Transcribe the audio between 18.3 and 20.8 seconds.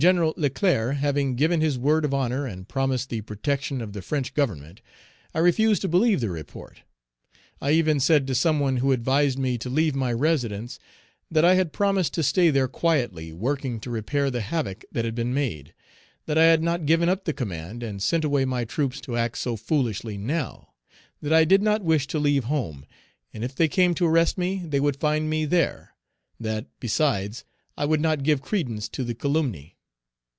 my troops to act so foolishly now;